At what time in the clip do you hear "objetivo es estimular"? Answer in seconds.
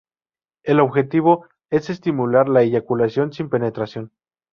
0.79-2.49